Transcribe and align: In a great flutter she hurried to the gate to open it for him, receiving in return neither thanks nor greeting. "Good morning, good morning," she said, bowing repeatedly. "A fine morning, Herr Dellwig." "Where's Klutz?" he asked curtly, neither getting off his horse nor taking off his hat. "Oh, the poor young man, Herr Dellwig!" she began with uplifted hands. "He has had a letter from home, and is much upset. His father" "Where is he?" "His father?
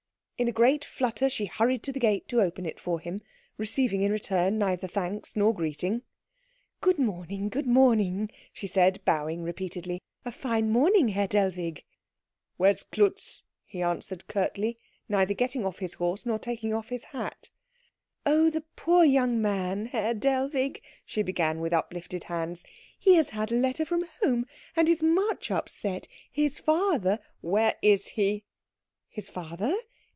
In 0.41 0.47
a 0.47 0.51
great 0.51 0.83
flutter 0.83 1.29
she 1.29 1.45
hurried 1.45 1.83
to 1.83 1.91
the 1.91 1.99
gate 1.99 2.27
to 2.29 2.41
open 2.41 2.65
it 2.65 2.79
for 2.79 2.99
him, 2.99 3.21
receiving 3.59 4.01
in 4.01 4.11
return 4.11 4.57
neither 4.57 4.87
thanks 4.87 5.35
nor 5.35 5.53
greeting. 5.53 6.01
"Good 6.79 6.97
morning, 6.97 7.47
good 7.47 7.67
morning," 7.67 8.31
she 8.51 8.65
said, 8.65 9.03
bowing 9.05 9.43
repeatedly. 9.43 10.01
"A 10.25 10.31
fine 10.31 10.71
morning, 10.71 11.09
Herr 11.09 11.27
Dellwig." 11.27 11.83
"Where's 12.57 12.81
Klutz?" 12.81 13.43
he 13.65 13.83
asked 13.83 14.25
curtly, 14.27 14.79
neither 15.07 15.35
getting 15.35 15.63
off 15.63 15.77
his 15.77 15.93
horse 15.93 16.25
nor 16.25 16.39
taking 16.39 16.73
off 16.73 16.89
his 16.89 17.03
hat. 17.03 17.51
"Oh, 18.25 18.49
the 18.49 18.63
poor 18.75 19.05
young 19.05 19.39
man, 19.39 19.85
Herr 19.85 20.15
Dellwig!" 20.15 20.81
she 21.05 21.21
began 21.21 21.59
with 21.59 21.71
uplifted 21.71 22.23
hands. 22.23 22.63
"He 22.97 23.13
has 23.13 23.29
had 23.29 23.51
a 23.51 23.55
letter 23.59 23.85
from 23.85 24.07
home, 24.23 24.47
and 24.75 24.89
is 24.89 25.03
much 25.03 25.51
upset. 25.51 26.07
His 26.31 26.57
father" 26.57 27.19
"Where 27.41 27.75
is 27.83 28.07
he?" 28.17 28.43
"His 29.07 29.29
father? 29.29 29.75